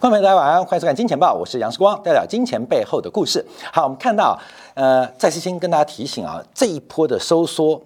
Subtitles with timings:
[0.00, 3.44] 观众朋友大家晚安，欢迎收看《金钱报》，我是杨世光，带来金钱背后的故事。
[3.70, 4.34] 好，我们看到，
[4.72, 7.78] 呃，再次先跟大家提醒啊，这一波的收缩，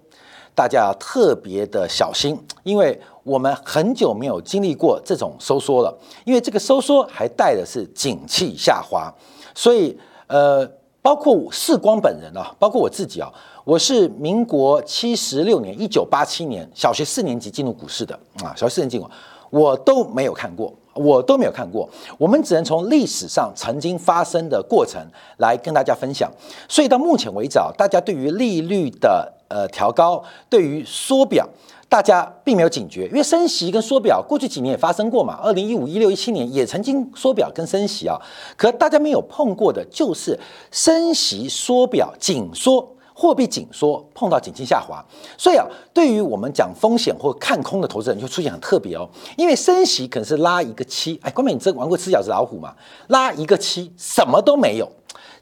[0.55, 5.93] 大家要特别的小心，因为我们很久没有经历过这种收缩了，
[6.25, 9.13] 因为这个收缩还带的是景气下滑，
[9.53, 10.65] 所以，呃，
[11.03, 13.29] 包括世光本人啊，包括我自己啊，
[13.65, 19.11] 我是民国七十六年，一九八七年小学四年级进入股市的啊，小学四年级进入，
[19.51, 20.73] 我都没有看过。
[20.95, 25.01] 我都没有看过，我们只能从历史上曾经发生的过程
[25.39, 26.31] 来跟大家分享。
[26.69, 31.49] 所以到目前为止啊，大家对于利率的呃调高，对于缩表，
[31.89, 38.17] 大家并没有警觉，因为升息跟缩表过去几年也发生过嘛，二零一五、一六、一七年也曾经缩表跟升息啊，
[38.57, 40.39] 可大家没有碰过的就是
[40.71, 42.94] 升息、缩表、紧缩。
[43.17, 45.03] 货币紧缩碰到景气下滑，
[45.39, 52.75] 所以啊，对于我们讲风险或看空的投资人就出现很特别哦，因为升息可能是拉一个七，哎，关美，你真玩过吃饺子老虎吗？
[53.07, 54.91] 拉一个七，什么都没有，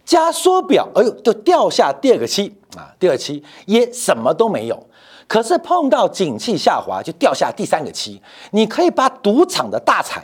[0.04, 4.86] 加缩表，哎呦，就掉下第二个七啊，第二期也什么都没有，
[5.26, 10.22] 可是碰到景气下滑就掉下第三个七，你可以把赌场的大彩。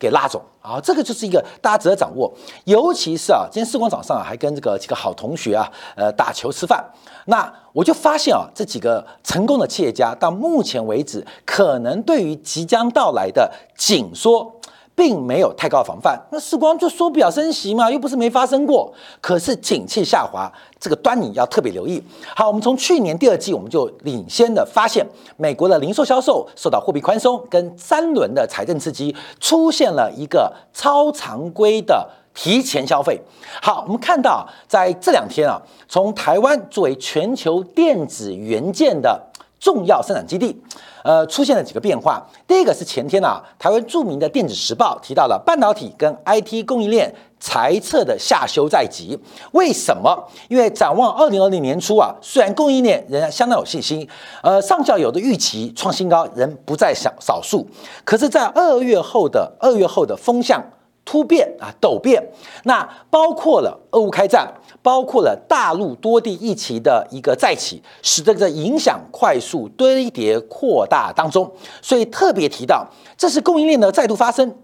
[0.00, 0.80] 给拉走啊！
[0.80, 2.32] 这个就是一个大家值得掌握，
[2.64, 6.82] 尤其是啊，今天四光早上啊，还跟这个几个好同学啊，呃，打球吃饭。
[7.26, 14.59] 那我就发现啊，这几个成功的企业家到目前为止，可能对于即将到来的紧缩。
[15.00, 18.92] 并没有太高防范，那时光就缩表升息嘛，又不是没发生过。
[19.18, 22.02] 可是景气下滑这个端倪要特别留意。
[22.36, 25.06] 好，我们从去年第二季我们就领先的发现，
[25.38, 33.18] 美国的零售销售受到货币宽松跟三轮的财政刺激，出现了一个超常规的提前消费。
[33.62, 39.18] 好，我们看到在这两天啊，从台湾作为全球电子元件的
[39.60, 40.60] 重要生产基地。
[41.02, 42.22] 呃，出现了几个变化。
[42.46, 49.18] 第一个是前天啊，台湾著名的电子时报提到了半导体跟 IT 供应链财测的下修在即。
[49.52, 50.28] 为什么？
[50.48, 54.06] 因为展望二零二零年初啊，虽然供应链仍然相当有信心，
[54.42, 57.66] 呃，上校有的预期创新高仍不在少少数。
[58.04, 60.62] 可是，在二月后的二月后的风向
[61.06, 62.22] 突变啊，陡变，
[62.64, 64.52] 那包括了俄乌开战。
[64.82, 71.50] 包括了大陆多地疫情的一个再起，使这个影响快速堆叠扩大当中，
[71.82, 72.86] 所以特别提到，
[73.16, 74.56] 这是供应链的再度发生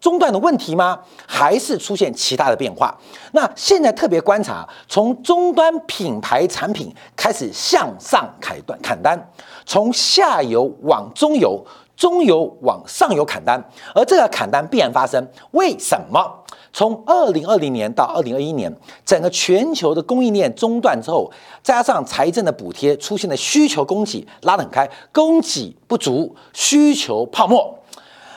[0.00, 1.00] 中断的问题吗？
[1.26, 2.94] 还是出现其他的变化？
[3.32, 9.18] 那现在特别观察，从终端品牌产品开始向上砍断砍单，
[9.64, 11.64] 从下游往中游，
[11.96, 13.62] 中游往上游砍单，
[13.94, 16.40] 而这个砍单必然发生，为什么？
[16.72, 18.74] 从二零二零年到二零二一年，
[19.06, 21.30] 整个全球的供应链中断之后，
[21.62, 27.78] 加上财政的补贴，出现了需求供给拉得很开，供给不足，需求泡沫。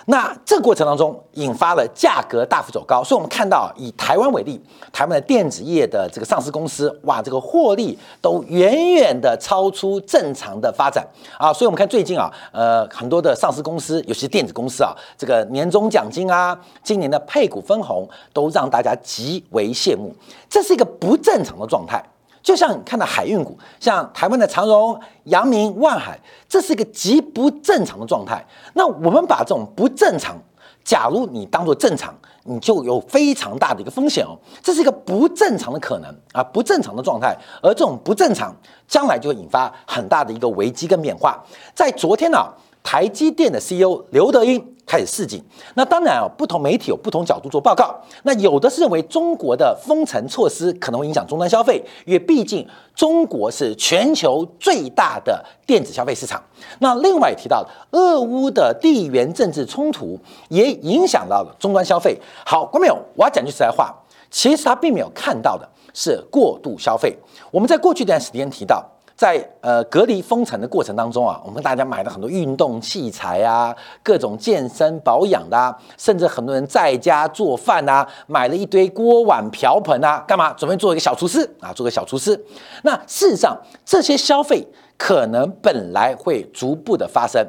[0.10, 4.58] 那这个过程当中引发了价格大幅走高，所以我们看到以台湾为例，
[4.94, 11.06] 台湾的电子业的这个上市公司，哇，这个获利都远远的超出正常的发展
[11.38, 20.16] 啊，所以我们看最近啊，呃，很多的上市公司，尤其电子公司啊，这个年终奖金啊，今年的配股分红都让大家极为羡慕，
[20.50, 22.02] 这是一个不正常的状态。
[22.48, 28.42] 就像你看到海运股，像台湾的长荣、阳明、万海，这是一个极不正常的状态。
[28.74, 30.38] 那我们把这种不正常，
[30.82, 32.16] 假如你当做正常，
[32.46, 34.40] 你就有非常大的一个风险哦。
[34.64, 37.36] 这是一个不正常的可能啊，不正常的状态。
[37.62, 38.56] 而这种不正常，
[38.88, 41.44] 将来就会引发很大的一个危机跟变化。
[41.76, 42.48] 在昨天呢，
[42.82, 44.77] 台积电的 CEO 刘德英。
[44.88, 45.44] 开始示警，
[45.76, 47.94] 那当然啊，不同媒体有不同角度做报告。
[48.24, 52.66] 那有的是认为中国的封城措施可能会影响终端消费，因为毕竟
[52.96, 56.42] 中国是全球最大的电子消费市场。
[56.80, 60.18] 那另外也提到俄乌的地缘政治冲突
[60.48, 62.18] 也影响到了终端消费。
[62.46, 63.94] 好，观众朋友，我要讲句实在话，
[64.32, 67.14] 其实他并没有看到的是过度消费。
[67.52, 68.84] 我们在过去一段时间提到。
[69.18, 80.54] 在呃隔离封城的过程当中啊，我们大家买了很多运动器材啊，各种健身保养的，啊，甚至很多人在家做饭啊，买了一堆锅碗瓢盆啊，干嘛？
[80.54, 82.40] 准备做一个小厨师啊，做个小厨师。
[82.84, 84.64] 那事实上，这些消费
[85.00, 87.44] 可能本来会逐步的发生，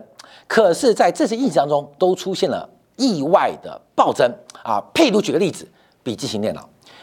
[0.46, 2.66] 可是在这些疫情当中都出现了
[2.96, 4.26] 意外的暴增
[4.62, 4.82] 啊。
[4.94, 5.68] 譬如举个例子，
[6.02, 6.62] 笔记型电脑；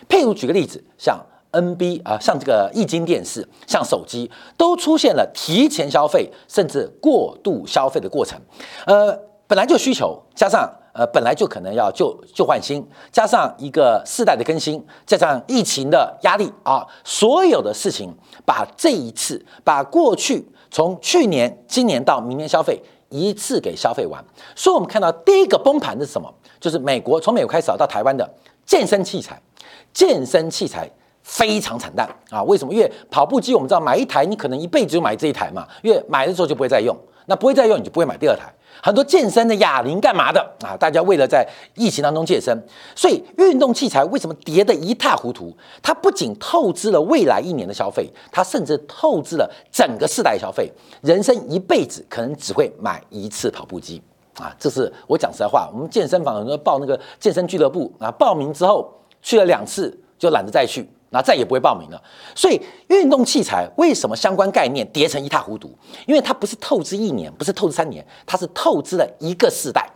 [0.09, 1.23] 譬如举个例子，像。
[1.61, 8.39] NB 啊，像这个液晶电视，像手机，都出现了提前消费甚至过度消费的过程。
[8.85, 9.17] 呃，
[9.47, 18.13] 本来就需求，加上呃本来就可能要旧旧换新，加上一个世代的更新，加上疫情的压力啊，所有的事情
[18.45, 24.23] 把这一次把过去从去年、今年到明年消费一次给消费完。
[24.55, 26.33] 所以我们看到第一个崩盘的是什么？
[26.59, 28.27] 就是美国从美国开始到台湾的
[28.65, 29.39] 健身器材，
[29.93, 30.89] 健身器材
[31.25, 32.43] 非常惨淡啊！
[32.43, 32.71] 为什么？
[32.71, 36.95] 因为跑步机我们知道买一台，你可能一辈子就买这一台嘛，因为买的时候就不会再用，
[37.25, 38.43] 那不会再用你就不会买第二台。
[38.83, 40.77] 很多健身的哑铃干嘛的啊？
[40.77, 42.55] 大家为了在疫情当中健身，
[42.95, 45.51] 所以运动器材为什么跌得一塌糊涂？
[45.81, 50.71] 它不仅透支了未来一年的消费，它甚至透支了整个世代消费。
[51.01, 53.99] 人生一辈子可能只会买一次跑步机
[54.37, 54.55] 啊！
[54.59, 55.67] 这是我讲实在话。
[55.73, 58.93] 我们健身房很多报那个健身俱乐部啊，报名之后
[59.23, 60.87] 去了两次就懒得再去。
[61.15, 62.01] 那再也不会报名了。
[62.35, 65.73] 所以运动器材为什么相关概念跌成一塌糊涂？
[66.05, 69.89] 因为它不是透支一年，不是透支三年，它是透支了一个世代，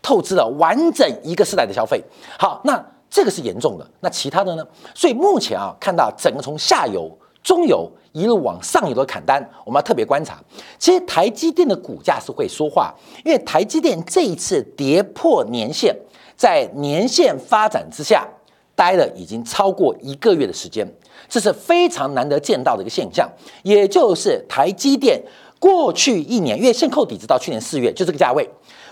[0.00, 2.02] 透支了完整一个世代的消费。
[2.38, 3.86] 好，那这个是严重的。
[4.00, 4.66] 那其他的呢？
[4.94, 7.10] 所以目前啊，看到整个从下游、
[7.42, 10.42] 中游一路往上游的砍单，我们要特别观察。
[10.78, 15.94] 其实台积电的股价是会说话，因为台积电这一次跌破年线，
[16.34, 18.26] 在年线发展之下。
[18.74, 20.86] 待了已经超过一个月的时间，
[21.28, 23.30] 这是非常难得见到的一个现象。
[23.62, 25.22] 也就是台积电
[25.58, 28.48] 过去一年，因为现扣底直到去年四月就这个价位，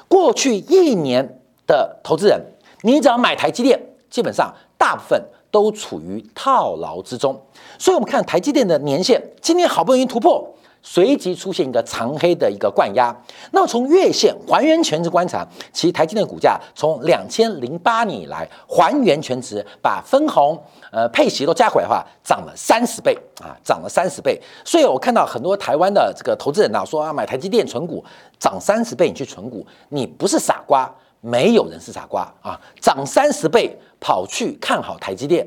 [0.06, 2.40] 过去一年的投资人，
[2.82, 7.40] 你只要买台积电，基本上大部分都处于套牢之中。
[7.78, 10.54] 所以，我们看台积电的年限，今天好不容易突破。
[10.82, 13.14] 随即出现一个长黑的一个灌压，
[13.52, 20.60] 那么从月线还原全值观察，其实台积电股价从两千零八年以来还原全值，把分红、
[20.90, 24.40] 呃配息都加回来的话，涨了三十倍啊，涨了三十倍。
[24.64, 28.04] 所以我看到很多台湾的这个投资人啊，说啊买台积电存股
[28.38, 30.90] 涨三十倍，你去存股，你不是傻瓜，
[31.20, 35.46] 没有人是傻瓜啊，涨三十倍跑去看好台积电。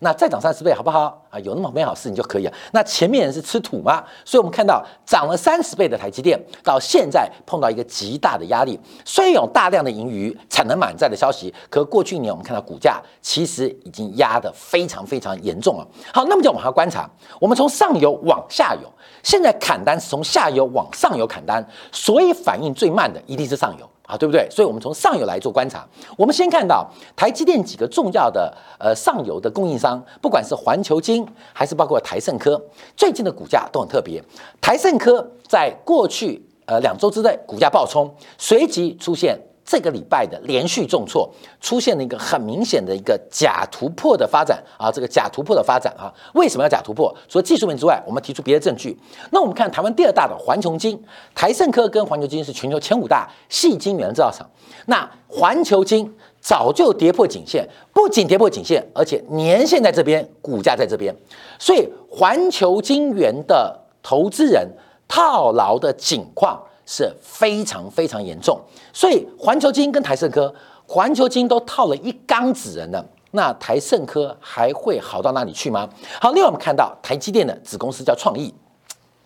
[0.00, 1.38] 那再涨三十倍好不好啊？
[1.40, 2.54] 有那么美好事情就可以啊。
[2.72, 4.02] 那前面人是吃土吗？
[4.24, 8.78] 所以我们看到涨了三十倍的台积电，到现在碰到一个极大的压力。
[9.04, 15.86] 虽然有大量的盈余、产能满载的消息，可过去一年我们看到股价其实已经压得非常非常严重了。
[16.12, 17.08] 好，那么就往下观察，
[17.40, 18.88] 我们从上游往下游，
[19.22, 23.88] 现在砍单是从下游往上游砍单，所以反应最慢的一定是上游。
[24.08, 24.48] 啊，对不对？
[24.50, 25.86] 所以，我们从上游来做观察。
[26.16, 32.58] 我们先看到台积电几个重要的呃上游的供应商，不管是环球金还是包括台盛科，
[32.96, 34.24] 最近的股价都很特别。
[34.62, 39.38] 台盛科在过去呃两周之内股价暴冲，随即出现。
[39.68, 41.30] 这个礼拜的连续重挫，
[41.60, 44.90] 出现了一个很明显的一个假突破的发展啊！
[44.90, 47.14] 这个假突破的发展啊，为什么要假突破？
[47.28, 48.98] 除了技术面之外，我们提出别的证据。
[49.30, 50.98] 那我们看台湾第二大的环球金、
[51.34, 54.48] 台盛科跟环球金是全球前五大细晶圆制造厂。
[54.86, 56.10] 那环球金
[56.40, 61.14] 早就跌破颈线，不仅跌破颈线，而且年线在这边，股价在这边，
[61.58, 64.66] 所以环球金圆的投资人
[65.06, 66.58] 套牢的景况。
[66.90, 68.58] 是非常非常严重，
[68.94, 70.52] 所以环球金跟台盛科，
[70.86, 75.86] 环球金都套了一缸子人了，那台盛科还会好到哪里去吗？
[76.18, 78.54] 好，另外我们看到台积电的子公司叫创意，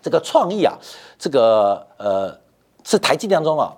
[0.03, 0.77] 这个创意啊，
[1.17, 2.37] 这个呃
[2.83, 3.73] 是台积电当中啊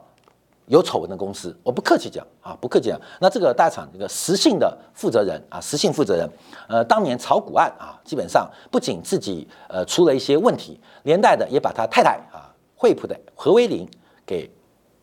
[0.69, 2.99] 有丑闻的公司，我不客气讲啊，不客气讲。
[3.21, 6.27] 那这个大厂这个实信的负责人啊，实信负责人，
[6.71, 12.49] 呃，当年炒股案啊，基本上不仅自己呃出了一些问题，连带的也把他太太啊。
[12.85, 13.89] 惠普的何威林
[14.27, 14.47] 给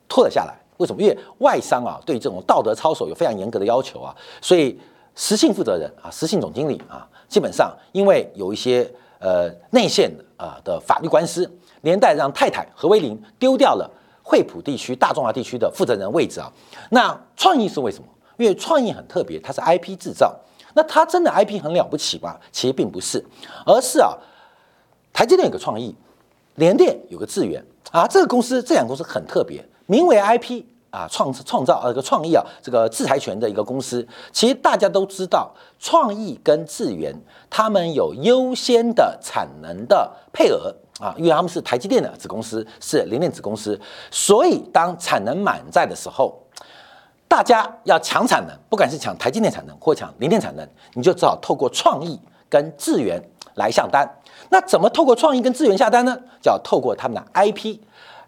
[0.08, 1.02] 拖了下来，为什么？
[1.02, 4.80] 因为外商啊对这种道德操守有非常严格的要求啊，所以
[5.16, 13.90] 实信负责人啊，实信总经理啊，基本上因为有一些呃内线的啊的法律官司，连带让太太何威林丢掉了
[14.22, 16.54] 惠普地区、大中华地区的负责人位置啊。
[16.92, 18.08] 那创意是为什么？
[18.38, 20.40] 因为创意很特别，它是 IP 制造，
[20.76, 22.38] 那它真的 IP 很了不起吗？
[22.52, 23.26] 其实并不是，
[23.66, 24.16] 而是啊，
[25.12, 25.96] 台积电有个创意，
[26.56, 27.64] 联电有个智源。
[27.92, 34.08] 啊，这个公司这两个公司很特别，名为 IP 啊，创创造呃个创意啊，这个制裁权的一个公司。
[34.32, 37.14] 其实大家都知道，创意跟智源
[37.50, 43.78] 他们有优先的产能的配额啊，因为他们是台积电的子公司，是联电子公司，
[44.10, 46.42] 所以当产能满载的时候，
[47.28, 52.18] 大家要抢产能，不管是抢台积电产能或抢联电产能，你就只好透过创意
[52.48, 53.22] 跟智源
[53.56, 54.10] 来下单。
[54.52, 56.14] 那怎么透过创意跟资源下单呢？
[56.42, 57.80] 就要透过他们的 IP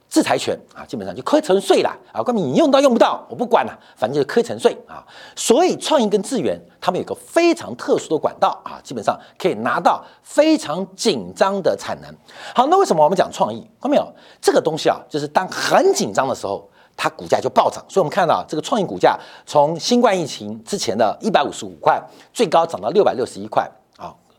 [0.09, 2.23] 制裁权啊，基本上就亏成税了啊。
[2.23, 5.03] 关键你用到用不到，我不管了，反正就是亏成税啊。
[5.35, 12.09] 所以创意跟资源他们有个非常特殊的管道啊，基本上可以拿到非常紧张的产能。
[12.55, 13.59] 好，那为什么我们讲创意？
[13.81, 14.07] 看到没有？
[14.39, 17.83] 这个东西啊，就是当很紧张的时候，它股价就暴涨。
[17.89, 22.01] 所以我们看到这个创意股价从新冠疫情之前的一百五十五块，
[22.31, 23.69] 最高涨到六百六十一块。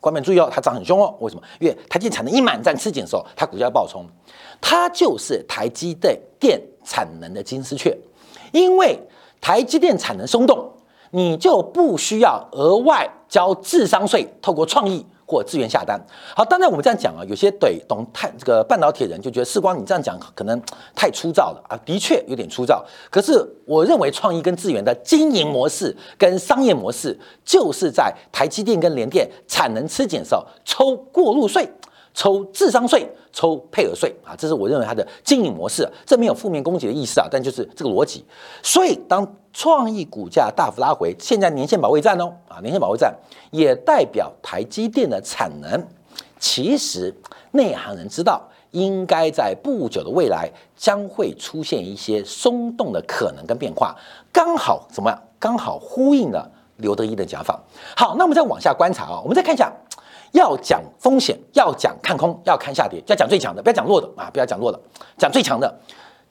[0.04, 1.16] 关门注意哦，它涨很凶哦。
[1.20, 1.42] 为什么？
[1.58, 4.04] 因为台积电产能一满载吃紧的时候，它股价暴冲。
[4.60, 5.94] 它就是台积
[6.38, 7.96] 电产能的金丝雀，
[8.52, 9.00] 因为
[9.40, 10.70] 台积电产能松动，
[11.10, 15.06] 你就不需要额外交智商税，透过创意。
[15.26, 16.00] 或资源下单，
[16.36, 20.60] 好，当然我们这样讲啊，有些对懂太这个半导体人就觉得世光你这样讲可能
[20.94, 22.84] 太粗糙了啊，的确有点粗糙。
[23.10, 23.32] 可是
[23.64, 31.68] 我认为创意跟资源的经营模式跟商业模式，就是在台积电跟联电产能吃紧的时候抽过路税。
[32.14, 38.24] 抽智商税、抽配额税啊，这是我认为它的经营模式，这没有负面攻击的意思啊，但就是这个逻辑。
[38.62, 43.12] 所以当创意股价大幅拉回，现在年线保卫战哦啊，年线保卫战
[43.50, 45.84] 也代表台积电的产能，
[46.38, 47.12] 其实
[47.50, 48.40] 内行人知道，
[48.70, 53.96] 应该在不久的未来将会出现一些松动的可能跟变化，
[54.32, 55.20] 刚好怎么样？
[55.40, 57.60] 刚好呼应了刘德一的讲法。
[57.96, 59.72] 好，那我们再往下观察啊，我们再看一下。
[60.34, 64.28] 要讲风险，要讲看空，要看下跌，要讲最强的，不要讲弱的啊！
[64.32, 64.78] 不要讲弱的，
[65.16, 65.72] 讲最强的。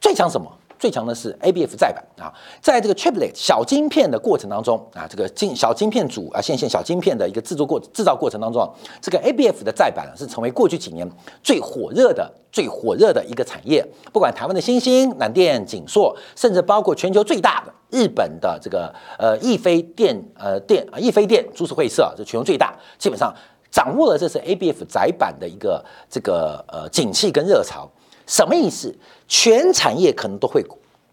[0.00, 0.46] 最强什么？
[0.78, 2.28] 最强的是 ABF 再版啊！
[2.60, 8.70] 在这个 Chiplet 小晶片的过程当中啊，这个晶小晶片组啊，线线小晶片的一个制作过制造过程当中，
[9.00, 11.10] 这个 ABF 的再版是成为过去几年
[11.42, 13.82] 最火热的、最火热的一个产业。
[14.12, 23.34] 不管台湾的新兴、南电、景硕，甚至包括全球最大的日本的这个呃易飞电呃电啊易飞电株式会社，这全球最大，基本上。
[23.74, 27.90] 掌握了这是 ABF 窄板的一个这个呃景气跟热潮，
[28.24, 28.96] 什么意思？
[29.26, 30.64] 全产业可能都会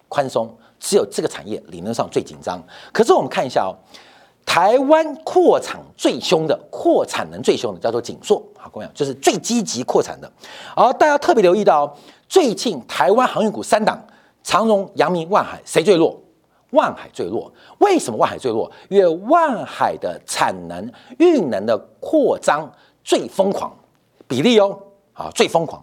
[0.07, 0.47] 宽松，
[0.79, 2.61] 只有这个产业理论上最紧张。
[2.93, 3.73] 可是我们看一下哦，
[4.45, 10.31] 台湾扩产最凶的、扩产能最凶的叫做景硕，好，各位就是最积极扩产的。
[10.75, 11.97] 而大家特别留意到，
[12.29, 13.99] 最近台湾航运股三档，
[14.43, 16.21] 长荣、阳明、万海，谁最弱？
[16.71, 18.69] 万海最弱，为什么万海最弱？
[18.89, 22.69] 因为万海的产能、运能的扩张
[23.03, 23.73] 最疯狂，
[24.27, 24.77] 比例哦，
[25.13, 25.81] 啊最疯狂。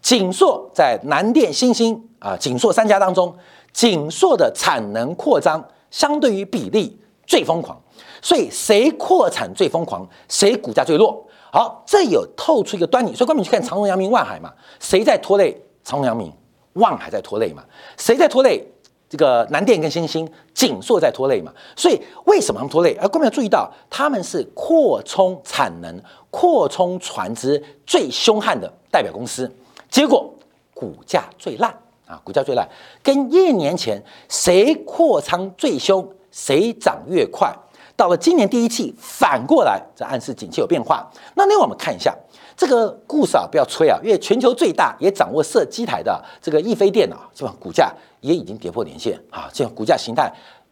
[0.00, 3.34] 锦硕在南电、新兴啊，锦硕三家当中，
[3.72, 7.76] 锦硕的产能扩张相对于比例最疯狂，
[8.22, 11.26] 所以谁扩产最疯狂，谁股价最弱。
[11.50, 13.12] 好，这有透出一个端倪。
[13.14, 16.32] 所以，关明去看长荣、阳明、万海嘛，谁在拖累长荣、阳明？
[16.74, 17.64] 万海在拖累嘛？
[17.96, 18.64] 谁在拖累？
[19.08, 22.94] 这个南电跟新兴紧缩在拖累嘛，所以为什么他们拖累？
[23.00, 25.98] 而各位要注意到，他们是扩充产能、
[26.30, 29.50] 扩充船只最凶悍的代表公司，
[29.90, 30.30] 结果
[30.74, 31.74] 股价最烂
[32.06, 32.68] 啊，股价最烂，
[33.02, 37.50] 跟一年前谁扩仓最凶，谁涨越快。
[37.96, 41.10] 到了今年第一季，反过来这暗示景气有变化。
[41.34, 42.14] 那另外我们看一下。
[42.58, 47.54] 这个故事啊，不要吹啊，因为全球最大也掌握射机台的这个易飞电啊，是吧？
[47.60, 50.28] 股价也已经跌破年线啊，这样股价形态。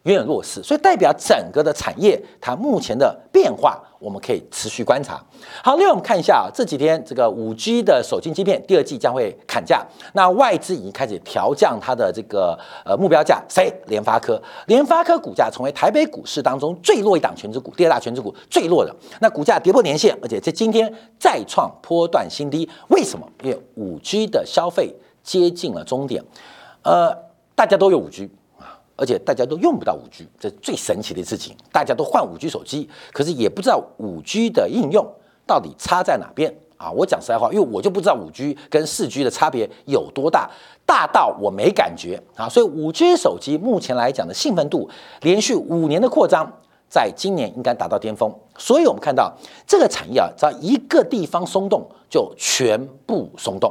[0.07, 5.21] 远远弱势，所以代表整个的产业它目前的变化，我们可以持续观察。
[5.65, 13.43] 好，另外我们看一下啊，这几天这个五 G 的手机芯片第二季将会砍价，那外资已经开始调降它的这个呃目标价。
[13.49, 13.73] 谁？
[13.87, 14.41] 联发科。
[14.67, 18.95] 联发科股价成为台北股市当中最弱一档全指股，第二大全指股最弱的。
[19.21, 22.69] 那股价跌破年线，而且在今天再创波段新低。
[22.89, 23.29] 为什么？
[23.43, 24.95] 因为五 G 的消费
[25.25, 26.25] 接近了终点，
[26.83, 27.13] 呃，
[27.57, 28.31] 大家都有五 G。
[28.97, 31.55] 而且大家都用不到五 G，这是最神奇的事情。
[31.71, 35.07] 大家都换五 G 手机，可是也不知道五 G 的应用
[35.47, 36.91] 到底差在哪边啊！
[36.91, 40.51] 我讲实在话，因为我就不知道五 G 跟四 G 的差别有多大，
[40.87, 42.49] 大到我没感觉啊！
[42.49, 44.89] 所以五 G 手机目前来讲的兴奋度，
[45.21, 46.51] 连续五年的扩张，
[46.89, 48.35] 在今年应该达到巅峰。
[48.57, 49.37] 所以我们看到
[49.67, 53.71] 这个产业啊，只要一个地方松动，就全部松动；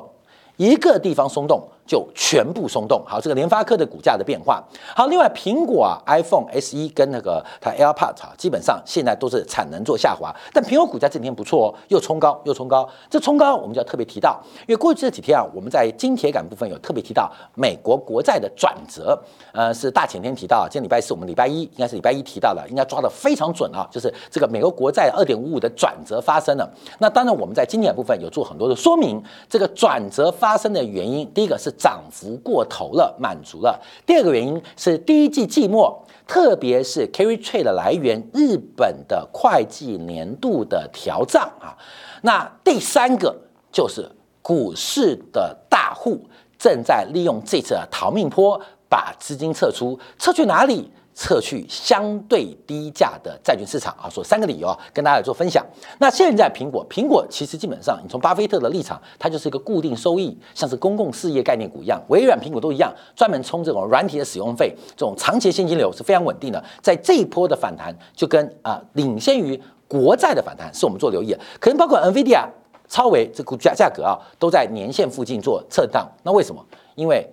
[0.57, 1.67] 一个地方松动。
[1.85, 3.03] 就全部松动。
[3.05, 4.63] 好，这个联发科的股价的变化。
[4.95, 10.35] 好，另外苹果啊，iPhone SE 跟那个它 AirPods 啊，基本上现在都是产能做下滑。
[10.51, 12.89] 但苹果股价这几天不错哦，又冲高又冲高。
[13.09, 19.21] 这冲高我们就要特别提到，因为过去这几天啊，我们在金铁杆部分有特别提到美国国债的转折。
[19.51, 23.87] 呃，是大前天提到，今天礼拜四，我们礼拜一应该是礼拜一提到的，应该抓得非常准啊。
[23.91, 26.67] 就是这个美国国债二点五五的转折发生了。
[26.97, 31.71] 那当然我们在金铁部分有做很多的说明，这个转折发生的原因，第一个是。
[31.77, 33.79] 涨幅过头了，满足了。
[34.05, 41.77] 第二个原因是第一季季末，特别是 carry trade 的来源，日本的会计年度的调账啊。
[42.21, 43.35] 那第三个
[43.71, 44.09] 就是
[44.41, 46.19] 股市的大户
[46.57, 50.91] 正在利用这次的逃命坡，把资金撤出，撤去哪里？
[51.15, 55.65] 撤去相对低价的债券市场啊，说三个理由啊跟大家做分享。
[55.97, 66.61] 那现在苹果，苹果其实基本上，你从巴菲特的立场，它就是一个固定收益，像是公共事业概念股一样，微软、苹果都一样，专门充这种软体的使用费，这种长期现金流是非常稳定的。
[66.81, 72.45] 在这一波的反弹，就跟啊领先于国债的反弹是我们做留意的，可能包括 NVIDIA、
[72.89, 76.05] 超维这股价价格啊，都在年线附近做震荡。
[76.23, 76.61] 那为什么？
[76.95, 77.25] 因为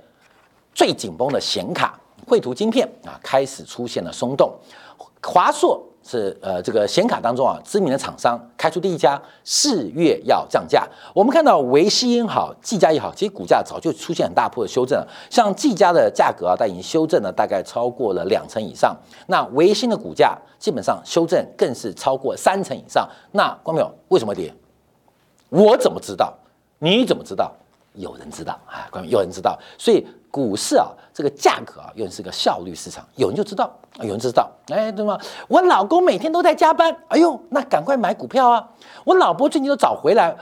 [0.72, 4.52] 最紧绷的显卡、绘图晶片啊，开始出现了松动。
[5.22, 5.82] 华硕。
[6.04, 10.84] 是呃，这个显卡当中啊，知名的厂商开出第一家，四月要降价。
[11.14, 15.06] 我们看到维西也好，技嘉也好，其实股价早就出现很大波的修正了。
[15.30, 18.96] 像技嘉的价格啊，它已经修正了大概超过了两成以上。
[19.28, 23.08] 那维新的股价基本上修正更是超过三成以上。
[23.30, 24.52] 那光淼为什么跌？
[25.50, 26.34] 我怎么知道？
[26.80, 27.52] 你怎么知道？
[27.94, 33.70] 有人知道啊，关于有人知道，所以股市啊，这个价格啊，又是个效率市场，有人就知道，
[34.00, 35.18] 有人知道，哎，对吗？
[35.46, 38.66] 我老公每天都在加班，哎呦，那赶快买股票啊！
[39.04, 40.34] 我老婆最近都早回来，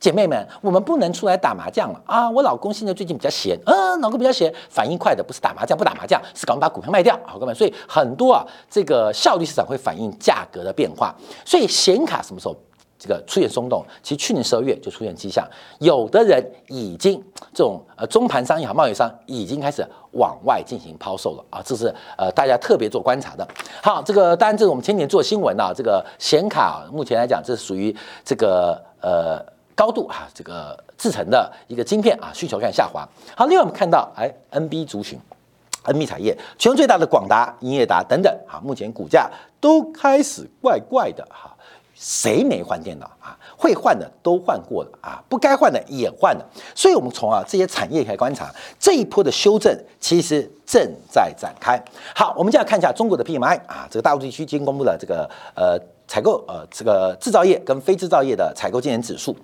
[0.00, 2.30] 姐妹们，我们不能出来打麻将了啊！
[2.30, 11.14] 我老公现在最近比较闲，嗯，老公比较闲，反应快的不是打麻将不打麻将，是赶快把股票卖掉，好，哥们，所以很多啊，这个效率市场会反映价格的变化，
[11.44, 12.56] 所以显卡什么时候？
[12.98, 15.46] 这个出现松动，其实去年十二月就出现迹象，
[15.80, 17.22] 有的人已经
[17.52, 23.46] 这种呃中盘商也好，贸易商已经开始往外进行抛售了啊，这是呃大家特别做观察的。
[23.82, 33.06] 好，这个当然这是我们前年做新闻啊，这个显卡目前来讲，这是属于这个呃高度啊这个制成的一个晶片啊，需求看下滑。
[33.36, 35.18] 好，另外我们看到哎，NB 族群
[35.84, 41.52] ，NB 产业，全球最大的广达、英业达等等，哈，目前股价都开始怪怪的哈。
[41.98, 43.36] 谁没换电脑啊？
[43.56, 46.46] 会换的都换过了啊，不该换的也换了。
[46.74, 50.78] 所以，我们从啊这些产业开始观察，这一波的修正其实正
[51.10, 51.82] 在展开。
[52.14, 59.34] 好，我们就要看一下中国的 PMI 啊，这个大陆地区今天公布的这个呃采购呃这个制造业跟非制造业的采购经理指数。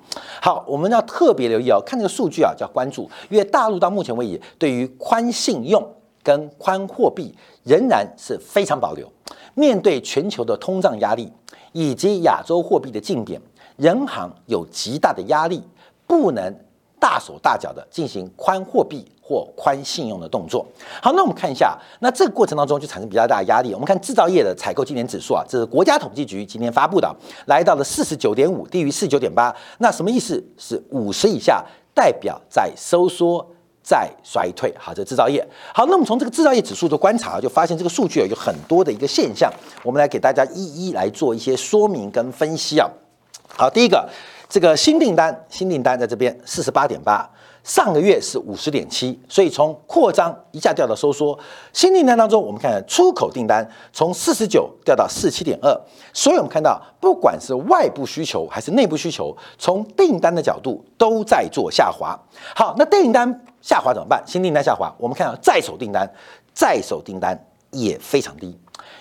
[0.43, 5.83] 好，我们要特别留意哦，看这个数据啊，叫关注，因为大陆到目前为止对于宽信用
[6.23, 7.35] 跟宽货币
[7.65, 9.11] 仍然是非常保留，
[9.55, 11.33] 面对全球的通胀压力。
[11.73, 13.41] 以及亚洲货币的竞贬，
[13.77, 15.63] 人行有极大的压力，
[16.07, 16.55] 不能
[17.01, 20.65] 大手大脚的进行宽货币或宽信用的动作。
[21.03, 23.73] 好，那我们看一下，那这个过程当中就产生比较大的压力。
[23.73, 27.15] 我们看制造业的采购经年指数啊，这是国家统计局今天发布的，
[27.47, 29.55] 来到了四十九点五，低于四十九点八。
[29.79, 30.43] 那什么意思？
[30.59, 33.45] 是五十以下代表在收缩。
[33.83, 35.87] 在衰退，好，这制造业好。
[35.87, 42.89] 那么从这个制造业指数的观察，就发现这个数据有很多的一个现象，我们来给大家一一来做一些说明跟分析啊。
[43.57, 44.09] 好，第一个，
[44.49, 47.29] 这个新订单，新订单在这边四十八点八。
[47.65, 51.39] 上个月是五十点七，所以从扩张一下掉到收缩。
[51.73, 55.73] 新订单当中，我们看出口订单从四十九掉到四七点二，
[56.13, 62.19] 所以我们看到不管是外部需求还是内部需求，从订单的角度都在做下滑。
[62.57, 64.23] 好，那订单下滑怎么办？
[64.27, 66.07] 新订单下滑，我们看到在手订单，
[66.53, 68.55] 在手订单也非常低，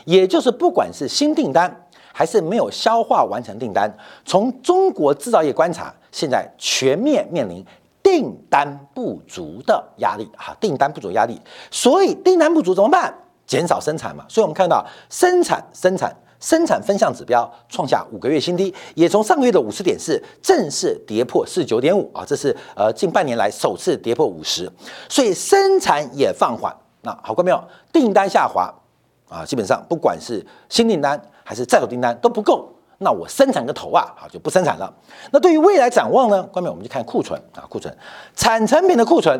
[0.05, 3.91] 也就是不管是新订单还是没有消化完成订单，
[4.23, 7.65] 从中国制造业观察，现在全面面临。
[8.03, 13.13] 订单不足的压力哈，订单不足压力，所以订单不足怎么办？
[13.45, 14.25] 减少生产嘛。
[14.27, 16.11] 所以我们看到生产、生产、
[16.41, 24.69] 生产分项指标创下五个月新低，也从上个月的五十点四正式跌破四九点五啊，这是呃近半年来首次跌破五十，
[25.07, 26.75] 所以生产也放缓。
[27.03, 27.63] 那好过没有？
[27.93, 28.73] 订单下滑
[29.29, 32.67] 啊，基本上不管是新订单还是在手订单都不够。
[33.03, 34.93] 那我生产个头啊，好就不生产了。
[35.31, 36.43] 那对于未来展望呢？
[36.43, 37.95] 关面我们就看库存啊，库存
[38.35, 39.39] 产成品的库存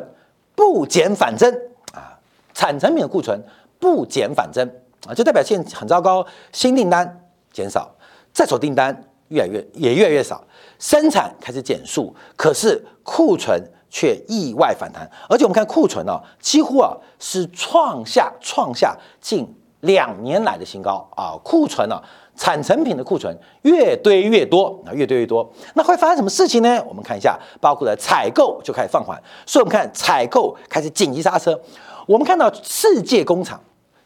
[0.56, 1.54] 不减反增
[1.94, 2.18] 啊，
[2.56, 3.40] 产成品的库存
[3.78, 4.68] 不减反增
[5.08, 7.90] 啊，就代表现很糟糕，新订单减少，
[8.34, 10.44] 在手订单越来越也越来越少，
[10.80, 19.48] 生产开始减速，可是库存却意外反弹，而且我们看库存呢，几乎啊是创下创下近
[19.82, 22.02] 两年来的新高啊，库存呢。
[22.34, 26.82] 产成品的库存越堆越多，啊，越堆越多，那会发生什么事情呢？
[26.88, 31.60] 我们看一下，包括了采购就开始放缓，所以我们看采购开始紧急刹车。
[32.08, 33.62] 我们看到世界工厂，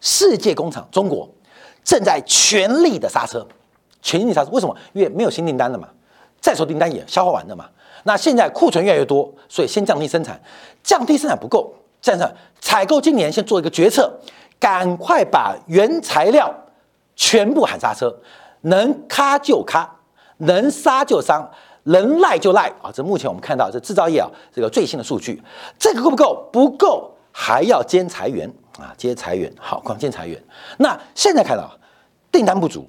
[0.06, 1.28] 世界工厂中国
[1.84, 3.44] 正在全力的刹车，
[4.04, 4.52] 全力刹车。
[4.52, 4.78] 为什么？
[4.94, 5.89] 因为没有新订单了嘛，
[6.39, 7.65] 在手订单也消化完了嘛。
[8.04, 10.39] 那现在库存越来越多，所以先降低生产，
[10.84, 14.13] 降低生产不够，这样采购今年先做一个决策，
[14.60, 16.54] 赶快把原材料。
[17.18, 18.13] 全部喊刹车，
[18.63, 19.89] 能卡就卡，
[20.39, 21.50] 能杀就杀，
[21.84, 22.91] 能赖就赖啊！
[22.94, 25.41] 这目前我们看到这制造业啊，这个最新的数据，
[25.80, 26.50] 这个够不够？
[26.52, 30.42] 不够，还要兼裁员啊，接裁员，好，光兼裁员。
[30.78, 31.70] 那现在看到
[32.32, 32.86] 订单不足，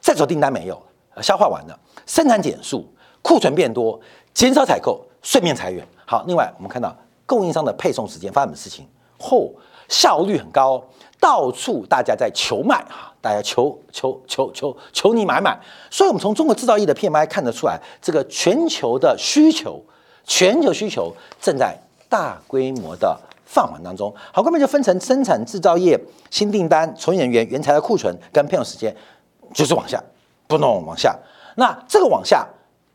[0.00, 0.80] 在手订单没有，
[1.22, 2.86] 消化完了，生产减速，
[3.22, 4.00] 库存变多，
[4.32, 5.86] 减少采购，顺便裁员。
[6.04, 8.86] 好，另外我们看到供应商的配送时间发生什么事情？
[9.18, 9.50] 后，
[9.88, 10.82] 效率很高，
[11.18, 15.58] 到处大家在求卖啊，大家求求求求求你买买。
[15.90, 19.82] 所以，我们从中国制造业的 PMI 看得出来，这个全球的需求，
[20.24, 21.76] 全球需求正在
[22.08, 24.14] 大规模的放缓当中。
[24.30, 25.98] 好，后面就分成生产制造业、
[26.30, 28.94] 新订单、从业人员、原材料库存跟配用时间，
[29.54, 29.98] 就是往下，
[30.46, 31.16] 不能往下。
[31.54, 32.46] 那这个往下，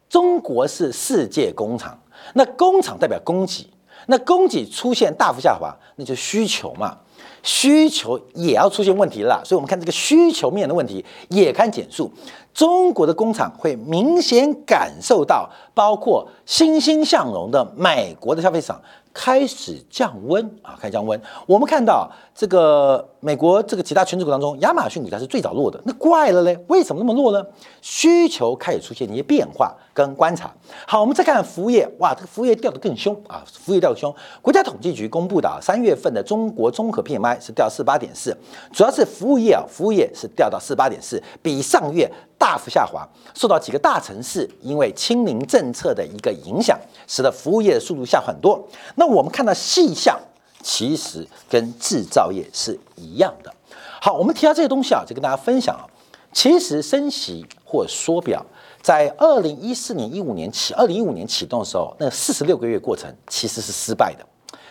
[0.08, 2.00] 中国是世界工厂，
[2.36, 3.66] 那工厂代表供给，
[4.06, 6.98] 那供给出现大幅下滑，那就需求嘛，
[7.42, 9.42] 需求也要出现问题了。
[9.44, 12.12] 所以，我们看这个需求面的问题也看减速。
[12.54, 18.82] 中国的工厂会明显感受到，包括欣欣向荣的美国的消费市场。
[19.14, 21.22] 开始降温啊，开始降温。
[21.46, 25.78] 我们看到这个美国这个几大全指股当中，亚马逊股价是最早落的。
[25.84, 27.46] 那怪了嘞，为什么那么弱呢？
[27.82, 30.50] 需求开始出现一些变化跟观察。
[30.88, 34.16] 好，我们再看服务业，哇，这个服务业掉得更凶啊，服务业掉得凶。
[34.42, 38.34] 国家统计局公布的三月份的中国综合 PMI 是掉四八点四，
[38.72, 42.10] 主要是服务业啊，服务业是掉到四八点四，比上月。
[42.41, 46.75] 大幅下滑，受到几个大城市因为清零政策的一个影响，
[47.06, 48.67] 使得服务业的速度下很多。
[48.95, 50.19] 那我们看到细项，
[50.63, 53.54] 其实跟制造业是一样的。
[54.01, 55.86] 好，我们提到这些东西啊，就跟大家分享啊。
[56.34, 58.43] 其实升息或缩表，
[58.82, 64.25] 在二零一四年、一五年起，二零一五年启动的时候，那四十六个月过程其实是失败的。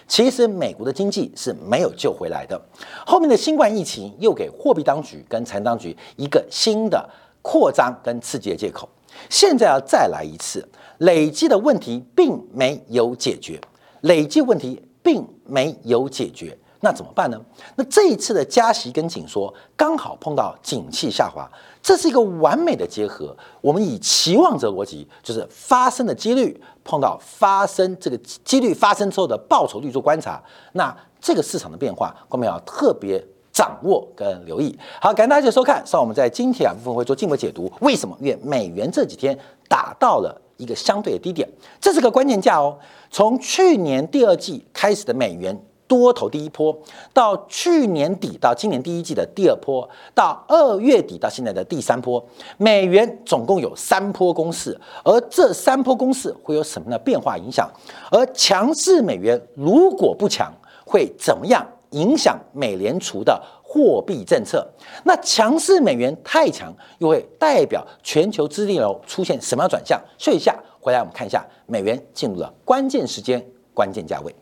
[0.09, 2.61] 其实美国的经济是没有救回来的。
[3.07, 7.09] 后面的新冠疫情又给货币当局跟财政当局一个新的。
[7.43, 8.89] 扩张跟刺激的借口，
[9.29, 10.67] 现在要再来一次，
[10.99, 13.61] 累积的问题并没有解决，
[14.03, 17.41] 累积问题并没有解决，那怎么办呢？
[17.77, 21.51] 那这一次的加息跟紧缩刚好碰到景气下滑，
[21.83, 23.35] 这是一个完美的结合。
[23.61, 33.27] 我们以期望值逻辑，就是发生的几率碰到发生这个几率发生之后的报酬率做观察，那这个市场的变化，我们要特别。
[33.61, 35.85] 掌握跟留意，好，感谢大家收看。
[35.85, 38.17] 上我们在今天啊部分会做进一步解读，为什么？
[38.19, 41.47] 因为美元这几天达到了一个相对的低点，
[41.79, 42.79] 这是个关键价哦。
[43.11, 45.55] 从去年第二季开始的美元
[45.87, 46.75] 多头第一波，
[47.13, 52.25] 到去年底到今年第一季的第二波，到二月底到现在的第三波，
[52.57, 57.71] 美元总共有三波攻势，而这三波攻势会有什么样的变化影响？
[58.11, 60.51] 而强势美元如果不强，
[60.87, 61.67] 会怎么样？
[61.91, 64.67] 影响美联储的货币政策，
[65.05, 70.01] 那强势美元太强，又会代表全球资金流出现什么样转向？
[70.19, 74.35] 休息一下，回来我们看一下美元进入了关键时间、关键价位。